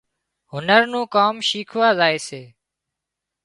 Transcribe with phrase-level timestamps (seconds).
[0.53, 2.41] هنر نُون ڪام شيکوا زائي سي